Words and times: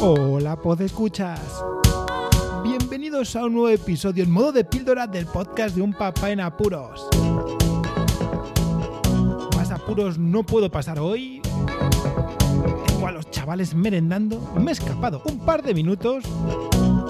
Hola, 0.00 0.56
escuchas. 0.78 1.40
Bienvenidos 2.62 3.34
a 3.34 3.44
un 3.46 3.54
nuevo 3.54 3.68
episodio 3.68 4.22
en 4.22 4.30
modo 4.30 4.52
de 4.52 4.64
píldora 4.64 5.08
del 5.08 5.26
podcast 5.26 5.74
de 5.74 5.82
un 5.82 5.92
papá 5.92 6.30
en 6.30 6.38
apuros. 6.38 7.08
Más 9.56 9.72
apuros 9.72 10.16
no 10.16 10.44
puedo 10.44 10.70
pasar 10.70 11.00
hoy. 11.00 11.42
Tengo 12.86 13.08
a 13.08 13.12
los 13.12 13.28
chavales 13.32 13.74
merendando. 13.74 14.40
Me 14.56 14.70
he 14.70 14.72
escapado 14.72 15.20
un 15.24 15.44
par 15.44 15.64
de 15.64 15.74
minutos. 15.74 16.22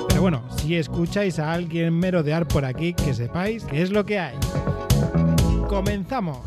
Pero 0.08 0.22
bueno, 0.22 0.42
si 0.56 0.74
escucháis 0.76 1.38
a 1.38 1.52
alguien 1.52 1.92
merodear 1.92 2.48
por 2.48 2.64
aquí, 2.64 2.94
que 2.94 3.12
sepáis 3.12 3.64
qué 3.64 3.82
es 3.82 3.90
lo 3.90 4.06
que 4.06 4.18
hay. 4.18 4.36
Comenzamos. 5.68 6.38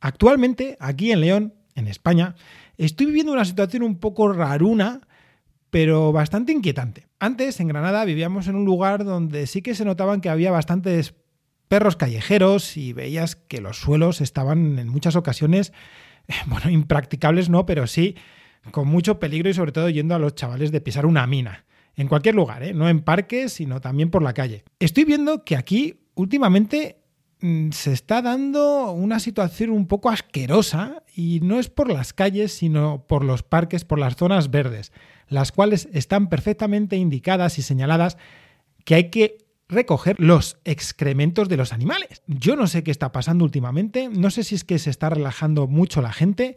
Actualmente, 0.00 0.76
aquí 0.78 1.10
en 1.10 1.20
León, 1.20 1.54
en 1.74 1.88
España, 1.88 2.36
estoy 2.78 3.06
viviendo 3.06 3.32
una 3.32 3.44
situación 3.44 3.82
un 3.82 3.98
poco 3.98 4.32
raruna, 4.32 5.00
pero 5.70 6.12
bastante 6.12 6.52
inquietante. 6.52 7.06
Antes, 7.18 7.60
en 7.60 7.68
Granada, 7.68 8.04
vivíamos 8.04 8.48
en 8.48 8.56
un 8.56 8.64
lugar 8.64 9.04
donde 9.04 9.46
sí 9.46 9.62
que 9.62 9.74
se 9.74 9.84
notaban 9.84 10.20
que 10.20 10.28
había 10.28 10.50
bastantes 10.50 11.14
perros 11.68 11.96
callejeros 11.96 12.76
y 12.76 12.92
veías 12.92 13.36
que 13.36 13.60
los 13.60 13.78
suelos 13.78 14.20
estaban 14.20 14.78
en 14.78 14.88
muchas 14.88 15.16
ocasiones, 15.16 15.72
bueno, 16.46 16.70
impracticables 16.70 17.48
no, 17.48 17.66
pero 17.66 17.86
sí 17.86 18.16
con 18.70 18.88
mucho 18.88 19.18
peligro 19.18 19.48
y 19.50 19.54
sobre 19.54 19.72
todo 19.72 19.88
yendo 19.88 20.14
a 20.14 20.18
los 20.18 20.34
chavales 20.34 20.72
de 20.72 20.80
pisar 20.80 21.06
una 21.06 21.26
mina. 21.26 21.64
En 21.96 22.08
cualquier 22.08 22.34
lugar, 22.34 22.62
¿eh? 22.62 22.74
no 22.74 22.88
en 22.88 23.02
parques, 23.02 23.52
sino 23.52 23.80
también 23.80 24.10
por 24.10 24.22
la 24.22 24.34
calle. 24.34 24.64
Estoy 24.80 25.04
viendo 25.04 25.44
que 25.44 25.56
aquí 25.56 26.00
últimamente 26.14 27.03
se 27.72 27.92
está 27.92 28.22
dando 28.22 28.92
una 28.92 29.20
situación 29.20 29.70
un 29.70 29.86
poco 29.86 30.08
asquerosa 30.08 31.02
y 31.14 31.40
no 31.42 31.58
es 31.58 31.68
por 31.68 31.92
las 31.92 32.12
calles, 32.12 32.52
sino 32.52 33.04
por 33.06 33.22
los 33.22 33.42
parques, 33.42 33.84
por 33.84 33.98
las 33.98 34.16
zonas 34.16 34.50
verdes, 34.50 34.92
las 35.28 35.52
cuales 35.52 35.88
están 35.92 36.28
perfectamente 36.28 36.96
indicadas 36.96 37.58
y 37.58 37.62
señaladas 37.62 38.16
que 38.84 38.94
hay 38.94 39.10
que 39.10 39.38
recoger 39.68 40.16
los 40.18 40.58
excrementos 40.64 41.48
de 41.48 41.56
los 41.58 41.72
animales. 41.72 42.22
Yo 42.26 42.56
no 42.56 42.66
sé 42.66 42.82
qué 42.82 42.90
está 42.90 43.12
pasando 43.12 43.44
últimamente, 43.44 44.08
no 44.08 44.30
sé 44.30 44.42
si 44.42 44.54
es 44.54 44.64
que 44.64 44.78
se 44.78 44.90
está 44.90 45.10
relajando 45.10 45.66
mucho 45.66 46.00
la 46.00 46.12
gente, 46.12 46.56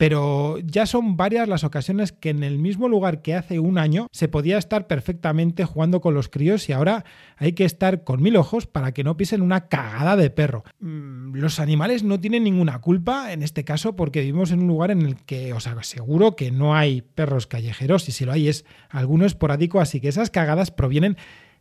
pero 0.00 0.56
ya 0.60 0.86
son 0.86 1.18
varias 1.18 1.46
las 1.46 1.62
ocasiones 1.62 2.10
que 2.10 2.30
en 2.30 2.42
el 2.42 2.58
mismo 2.58 2.88
lugar 2.88 3.20
que 3.20 3.34
hace 3.34 3.58
un 3.58 3.76
año 3.76 4.06
se 4.12 4.28
podía 4.28 4.56
estar 4.56 4.86
perfectamente 4.86 5.66
jugando 5.66 6.00
con 6.00 6.14
los 6.14 6.30
críos 6.30 6.70
y 6.70 6.72
ahora 6.72 7.04
hay 7.36 7.52
que 7.52 7.66
estar 7.66 8.02
con 8.02 8.22
mil 8.22 8.36
ojos 8.36 8.66
para 8.66 8.92
que 8.92 9.04
no 9.04 9.18
pisen 9.18 9.42
una 9.42 9.68
cagada 9.68 10.16
de 10.16 10.30
perro. 10.30 10.64
Mm, 10.78 11.34
los 11.34 11.60
animales 11.60 12.02
no 12.02 12.18
tienen 12.18 12.44
ninguna 12.44 12.80
culpa 12.80 13.34
en 13.34 13.42
este 13.42 13.62
caso 13.62 13.94
porque 13.94 14.20
vivimos 14.20 14.52
en 14.52 14.60
un 14.60 14.68
lugar 14.68 14.90
en 14.90 15.02
el 15.02 15.16
que 15.16 15.52
os 15.52 15.66
aseguro 15.66 16.34
que 16.34 16.50
no 16.50 16.74
hay 16.74 17.02
perros 17.02 17.46
callejeros 17.46 18.08
y 18.08 18.12
si 18.12 18.24
lo 18.24 18.32
hay 18.32 18.48
es 18.48 18.64
alguno 18.88 19.26
esporádico, 19.26 19.80
así 19.80 20.00
que 20.00 20.08
esas 20.08 20.30
cagadas 20.30 20.70
provienen 20.70 21.18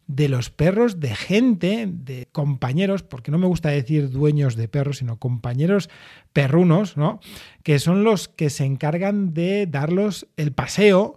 de 0.10 0.28
los 0.28 0.50
perros 0.50 1.00
de 1.00 1.16
gente, 1.16 1.88
de 1.88 2.28
compañeros, 2.32 3.04
porque 3.04 3.30
no 3.30 3.38
me 3.38 3.46
gusta 3.46 3.70
decir 3.70 4.10
dueños 4.10 4.56
de 4.56 4.68
perros, 4.68 4.98
sino 4.98 5.20
compañeros 5.20 5.88
perrunos, 6.34 6.98
¿no? 6.98 7.20
Que 7.62 7.78
son 7.78 8.04
los 8.04 8.28
que 8.28 8.50
se 8.50 8.66
encargan 8.66 9.36
de 9.36 9.68
darlos 9.68 10.28
el 10.36 10.52
paseo 10.52 11.16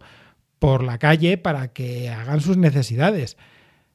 por 0.59 0.85
la 0.85 0.99
calle 0.99 1.39
para 1.39 1.69
que 1.69 2.11
hagan 2.11 2.43
sus 2.43 2.59
necesidades. 2.59 3.39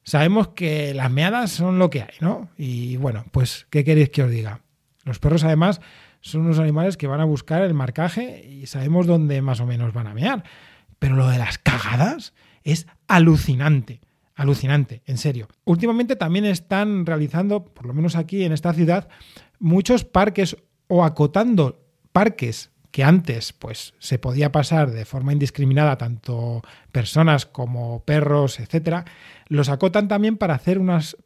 Sabemos 0.02 0.48
que 0.48 0.92
las 0.94 1.12
meadas 1.12 1.52
son 1.52 1.78
lo 1.78 1.90
que 1.90 2.02
hay, 2.02 2.16
¿no? 2.20 2.48
Y 2.58 2.96
bueno, 2.96 3.24
pues, 3.30 3.68
¿qué 3.70 3.84
queréis 3.84 4.10
que 4.10 4.24
os 4.24 4.30
diga? 4.32 4.62
Los 5.04 5.20
perros, 5.20 5.44
además, 5.44 5.80
son 6.22 6.40
unos 6.40 6.58
animales 6.58 6.96
que 6.96 7.06
van 7.06 7.20
a 7.20 7.24
buscar 7.24 7.62
el 7.62 7.72
marcaje 7.72 8.44
y 8.44 8.66
sabemos 8.66 9.06
dónde 9.06 9.42
más 9.42 9.60
o 9.60 9.66
menos 9.66 9.92
van 9.92 10.08
a 10.08 10.14
mear. 10.14 10.42
Pero 10.98 11.14
lo 11.14 11.28
de 11.28 11.38
las 11.38 11.58
cagadas 11.58 12.34
es 12.64 12.88
alucinante 13.06 14.00
alucinante, 14.38 15.02
en 15.04 15.18
serio. 15.18 15.48
Últimamente 15.64 16.14
también 16.14 16.44
están 16.44 17.04
realizando, 17.04 17.64
por 17.64 17.86
lo 17.86 17.92
menos 17.92 18.14
aquí 18.14 18.44
en 18.44 18.52
esta 18.52 18.72
ciudad, 18.72 19.08
muchos 19.58 20.04
parques 20.04 20.56
o 20.86 21.04
acotando 21.04 21.84
parques 22.12 22.70
que 22.92 23.02
antes 23.02 23.52
pues 23.52 23.94
se 23.98 24.20
podía 24.20 24.52
pasar 24.52 24.92
de 24.92 25.04
forma 25.04 25.32
indiscriminada 25.32 25.98
tanto 25.98 26.62
personas 26.92 27.46
como 27.46 28.04
perros, 28.04 28.60
etcétera, 28.60 29.04
los 29.48 29.68
acotan 29.68 30.06
también 30.06 30.36
para 30.36 30.54
hacer 30.54 30.78
unas 30.78 31.16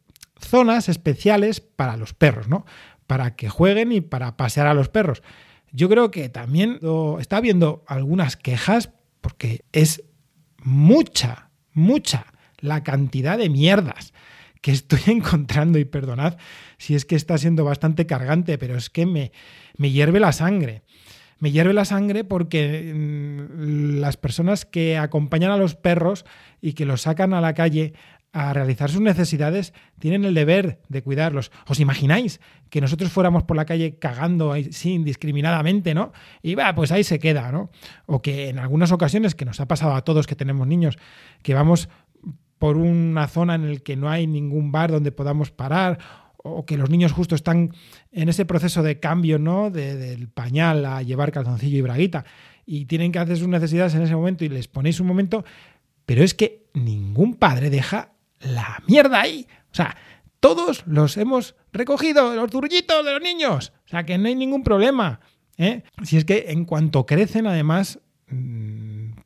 zonas 0.40 0.88
especiales 0.88 1.60
para 1.60 1.98
los 1.98 2.14
perros, 2.14 2.48
¿no? 2.48 2.64
Para 3.06 3.36
que 3.36 3.50
jueguen 3.50 3.92
y 3.92 4.00
para 4.00 4.38
pasear 4.38 4.66
a 4.66 4.74
los 4.74 4.88
perros. 4.88 5.22
Yo 5.70 5.90
creo 5.90 6.10
que 6.10 6.30
también 6.30 6.80
está 7.20 7.36
habiendo 7.36 7.84
algunas 7.86 8.36
quejas 8.38 8.90
porque 9.20 9.64
es 9.72 10.02
mucha, 10.62 11.50
mucha 11.74 12.31
la 12.62 12.82
cantidad 12.82 13.36
de 13.36 13.50
mierdas 13.50 14.14
que 14.62 14.70
estoy 14.70 15.00
encontrando 15.08 15.78
y 15.78 15.84
perdonad 15.84 16.38
si 16.78 16.94
es 16.94 17.04
que 17.04 17.16
está 17.16 17.36
siendo 17.36 17.64
bastante 17.64 18.06
cargante, 18.06 18.56
pero 18.56 18.78
es 18.78 18.88
que 18.88 19.04
me, 19.04 19.32
me 19.76 19.90
hierve 19.90 20.20
la 20.20 20.32
sangre. 20.32 20.82
Me 21.38 21.50
hierve 21.50 21.74
la 21.74 21.84
sangre 21.84 22.24
porque 22.24 22.94
mm, 22.94 24.00
las 24.00 24.16
personas 24.16 24.64
que 24.64 24.96
acompañan 24.96 25.50
a 25.50 25.56
los 25.56 25.74
perros 25.74 26.24
y 26.60 26.72
que 26.72 26.86
los 26.86 27.02
sacan 27.02 27.34
a 27.34 27.40
la 27.40 27.52
calle 27.52 27.92
a 28.32 28.52
realizar 28.54 28.90
sus 28.90 29.02
necesidades 29.02 29.74
tienen 29.98 30.24
el 30.24 30.34
deber 30.34 30.80
de 30.88 31.02
cuidarlos. 31.02 31.52
¿Os 31.66 31.80
imagináis 31.80 32.40
que 32.70 32.80
nosotros 32.80 33.12
fuéramos 33.12 33.42
por 33.42 33.56
la 33.56 33.66
calle 33.66 33.98
cagando 33.98 34.52
así 34.52 34.92
indiscriminadamente, 34.92 35.94
¿no? 35.94 36.12
Y 36.42 36.54
va, 36.54 36.74
pues 36.74 36.92
ahí 36.92 37.04
se 37.04 37.18
queda, 37.18 37.52
¿no? 37.52 37.70
O 38.06 38.22
que 38.22 38.48
en 38.48 38.58
algunas 38.58 38.90
ocasiones, 38.90 39.34
que 39.34 39.44
nos 39.44 39.60
ha 39.60 39.66
pasado 39.66 39.94
a 39.94 40.02
todos 40.02 40.26
que 40.26 40.34
tenemos 40.34 40.66
niños, 40.66 40.96
que 41.42 41.52
vamos 41.52 41.90
por 42.62 42.76
una 42.76 43.26
zona 43.26 43.56
en 43.56 43.74
la 43.74 43.80
que 43.80 43.96
no 43.96 44.08
hay 44.08 44.28
ningún 44.28 44.70
bar 44.70 44.92
donde 44.92 45.10
podamos 45.10 45.50
parar 45.50 45.98
o 46.36 46.64
que 46.64 46.76
los 46.76 46.90
niños 46.90 47.10
justo 47.10 47.34
están 47.34 47.72
en 48.12 48.28
ese 48.28 48.44
proceso 48.44 48.84
de 48.84 49.00
cambio, 49.00 49.40
¿no? 49.40 49.68
del 49.68 50.28
pañal 50.28 50.86
a 50.86 51.02
llevar 51.02 51.32
calzoncillo 51.32 51.78
y 51.78 51.80
braguita 51.80 52.24
y 52.64 52.84
tienen 52.84 53.10
que 53.10 53.18
hacer 53.18 53.36
sus 53.36 53.48
necesidades 53.48 53.96
en 53.96 54.02
ese 54.02 54.14
momento 54.14 54.44
y 54.44 54.48
les 54.48 54.68
ponéis 54.68 55.00
un 55.00 55.08
momento, 55.08 55.44
pero 56.06 56.22
es 56.22 56.34
que 56.34 56.68
ningún 56.72 57.34
padre 57.34 57.68
deja 57.68 58.12
la 58.38 58.80
mierda 58.86 59.22
ahí. 59.22 59.48
O 59.72 59.74
sea, 59.74 59.96
todos 60.38 60.86
los 60.86 61.16
hemos 61.16 61.56
recogido, 61.72 62.32
los 62.36 62.48
zurullitos 62.48 63.04
de 63.04 63.12
los 63.12 63.22
niños. 63.22 63.72
O 63.86 63.88
sea, 63.88 64.06
que 64.06 64.18
no 64.18 64.28
hay 64.28 64.36
ningún 64.36 64.62
problema. 64.62 65.18
¿eh? 65.58 65.82
Si 66.04 66.16
es 66.16 66.24
que 66.24 66.44
en 66.50 66.64
cuanto 66.64 67.06
crecen, 67.06 67.48
además, 67.48 67.98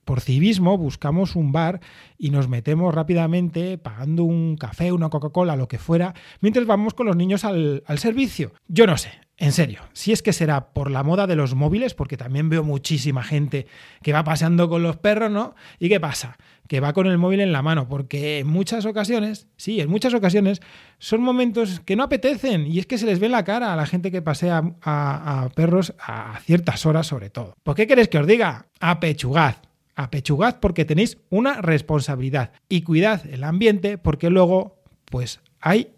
por 0.06 0.20
civismo 0.20 0.78
buscamos 0.78 1.36
un 1.36 1.52
bar 1.52 1.80
y 2.16 2.30
nos 2.30 2.48
metemos 2.48 2.94
rápidamente 2.94 3.76
pagando 3.76 4.22
un 4.22 4.56
café, 4.56 4.92
una 4.92 5.10
Coca-Cola, 5.10 5.56
lo 5.56 5.68
que 5.68 5.78
fuera, 5.78 6.14
mientras 6.40 6.64
vamos 6.64 6.94
con 6.94 7.06
los 7.06 7.16
niños 7.16 7.44
al, 7.44 7.82
servicio. 7.98 8.52
Yo 8.68 8.86
no 8.86 8.96
sé, 8.96 9.10
en 9.36 9.50
serio, 9.50 9.80
si 9.92 10.12
es 10.12 10.22
que 10.22 10.32
será 10.32 10.68
por 10.70 10.92
la 10.92 11.02
moda 11.02 11.26
de 11.26 11.34
los 11.34 11.56
móviles, 11.56 11.94
porque 11.94 12.16
también 12.16 12.48
veo 12.48 12.62
muchísima 12.62 13.24
gente 13.24 13.66
que 14.00 14.12
va 14.12 14.22
paseando 14.22 14.68
con 14.68 14.84
los 14.84 14.96
perros, 14.96 15.30
¿no? 15.30 15.56
¿Y 15.80 15.88
qué 15.88 15.98
pasa? 15.98 16.38
Que 16.68 16.78
va 16.78 16.92
con 16.92 17.08
el 17.08 17.18
móvil 17.18 17.40
en 17.40 17.50
la 17.50 17.62
mano, 17.62 17.88
porque 17.88 18.38
en 18.38 18.46
muchas 18.46 18.86
ocasiones, 18.86 19.48
sí, 19.56 19.80
en 19.80 19.90
muchas 19.90 20.14
ocasiones, 20.14 20.62
son 20.98 21.20
momentos 21.20 21.80
que 21.80 21.96
no 21.96 22.04
apetecen 22.04 22.64
y 22.68 22.78
es 22.78 22.86
que 22.86 22.96
se 22.96 23.06
les 23.06 23.18
ve 23.18 23.26
en 23.26 23.32
la 23.32 23.44
cara 23.44 23.72
a 23.72 23.76
la 23.76 23.86
gente 23.86 24.12
que 24.12 24.22
pasea 24.22 24.62
a, 24.82 25.42
a 25.42 25.48
perros 25.48 25.94
a 25.98 26.38
ciertas 26.44 26.86
horas 26.86 27.08
sobre 27.08 27.28
todo. 27.28 27.56
¿Por 27.64 27.74
qué 27.74 27.88
queréis 27.88 28.08
que 28.08 28.18
os 28.18 28.26
diga? 28.26 28.66
Apechugad 28.78 29.56
apechugad 29.96 30.60
porque 30.60 30.84
tenéis 30.84 31.18
una 31.30 31.60
responsabilidad 31.60 32.52
y 32.68 32.82
cuidad 32.82 33.26
el 33.26 33.42
ambiente 33.42 33.98
porque 33.98 34.30
luego 34.30 34.82
pues 35.06 35.40
hay 35.60 35.92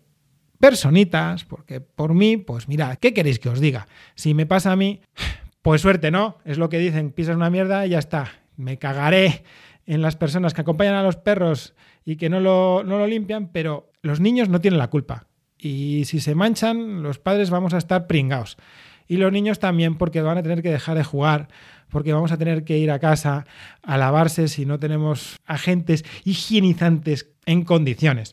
personitas, 0.59 1.45
porque 1.45 1.81
por 1.81 2.15
mí, 2.15 2.37
pues 2.37 2.69
mira, 2.69 2.97
¿qué 2.97 3.13
queréis 3.13 3.39
que 3.39 3.49
os 3.49 3.61
diga? 3.61 3.87
Si 4.15 4.35
me 4.35 4.47
pasa 4.47 4.73
a 4.73 4.77
mí, 4.77 5.01
pues 5.63 5.81
suerte, 5.83 6.11
¿no? 6.11 6.39
Es 6.45 6.59
lo 6.59 6.69
que 6.69 6.79
dicen, 6.79 7.13
pisas 7.13 7.37
una 7.37 7.51
mierda 7.51 7.87
y 7.87 7.91
ya 7.91 7.99
está. 7.99 8.33
Me 8.57 8.79
cagaré 8.79 9.45
en 9.87 10.03
las 10.03 10.17
personas 10.17 10.55
que 10.55 10.61
acompañan 10.61 10.95
a 10.95 11.03
los 11.03 11.17
perros 11.17 11.75
y 12.05 12.17
que 12.17 12.29
no 12.29 12.41
lo, 12.41 12.83
no 12.85 12.99
lo 12.99 13.07
limpian, 13.07 13.49
pero 13.49 13.91
los 14.03 14.21
niños 14.21 14.49
no 14.49 14.61
tienen 14.61 14.79
la 14.79 14.91
culpa. 14.91 15.27
Y 15.59 16.05
si 16.05 16.21
se 16.21 16.35
manchan, 16.35 17.03
los 17.03 17.19
padres 17.19 17.51
vamos 17.51 17.75
a 17.75 17.79
estar 17.79 18.07
pringados. 18.07 18.57
Y 19.09 19.17
los 19.17 19.33
niños 19.33 19.59
también, 19.59 19.97
porque 19.97 20.23
van 20.23 20.39
a 20.39 20.43
tener 20.43 20.63
que 20.63 20.71
dejar 20.71 20.97
de 20.97 21.05
jugar 21.05 21.49
porque 21.91 22.13
vamos 22.13 22.33
a 22.33 22.39
tener 22.39 22.65
que 22.65 22.79
ir 22.79 22.91
a 22.91 22.99
casa 22.99 23.47
a 23.83 23.99
lavarse 23.99 24.49
si 24.49 24.67
no 24.67 24.79
tenemos 24.79 25.37
agentes 25.47 26.05
higienizantes 26.25 27.31
en 27.47 27.65
condiciones 27.65 28.33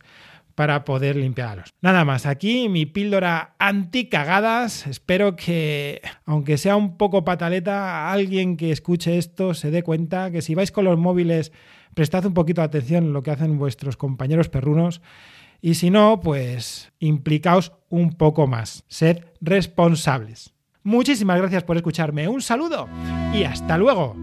para 0.55 0.85
poder 0.85 1.17
limpiarlos. 1.17 1.73
Nada 1.81 2.05
más, 2.05 2.25
aquí 2.25 2.69
mi 2.69 2.85
píldora 2.85 3.55
anti-cagadas. 3.59 4.87
Espero 4.87 5.35
que, 5.35 6.01
aunque 6.25 6.57
sea 6.57 6.77
un 6.77 6.97
poco 6.97 7.25
pataleta, 7.25 8.11
alguien 8.11 8.55
que 8.55 8.71
escuche 8.71 9.17
esto 9.17 9.53
se 9.53 9.69
dé 9.69 9.83
cuenta 9.83 10.31
que 10.31 10.41
si 10.41 10.55
vais 10.55 10.71
con 10.71 10.85
los 10.85 10.97
móviles, 10.97 11.51
prestad 11.93 12.25
un 12.25 12.33
poquito 12.33 12.61
de 12.61 12.67
atención 12.67 13.05
en 13.05 13.13
lo 13.13 13.21
que 13.21 13.31
hacen 13.31 13.57
vuestros 13.57 13.97
compañeros 13.97 14.47
perrunos. 14.47 15.01
Y 15.61 15.75
si 15.75 15.89
no, 15.89 16.21
pues 16.21 16.91
implicaos 16.99 17.73
un 17.89 18.13
poco 18.13 18.47
más. 18.47 18.85
Sed 18.87 19.25
responsables. 19.41 20.54
Muchísimas 20.85 21.39
gracias 21.39 21.63
por 21.63 21.77
escucharme, 21.77 22.27
un 22.27 22.43
saludo 22.43 22.87
y 23.33 23.43
hasta 23.43 23.75
luego. 23.75 24.15